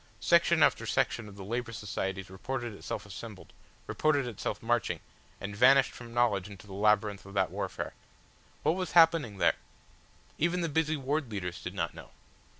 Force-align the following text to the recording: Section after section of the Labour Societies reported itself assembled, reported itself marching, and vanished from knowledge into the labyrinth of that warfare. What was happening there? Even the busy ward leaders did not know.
Section 0.19 0.63
after 0.63 0.87
section 0.87 1.27
of 1.27 1.35
the 1.35 1.43
Labour 1.43 1.71
Societies 1.71 2.31
reported 2.31 2.73
itself 2.73 3.05
assembled, 3.05 3.53
reported 3.85 4.25
itself 4.25 4.63
marching, 4.63 4.99
and 5.39 5.55
vanished 5.55 5.91
from 5.91 6.11
knowledge 6.11 6.49
into 6.49 6.65
the 6.65 6.73
labyrinth 6.73 7.23
of 7.23 7.35
that 7.35 7.51
warfare. 7.51 7.93
What 8.63 8.71
was 8.75 8.93
happening 8.93 9.37
there? 9.37 9.57
Even 10.39 10.61
the 10.61 10.69
busy 10.69 10.97
ward 10.97 11.29
leaders 11.29 11.61
did 11.61 11.75
not 11.75 11.93
know. 11.93 12.09